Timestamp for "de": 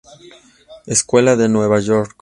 1.35-1.47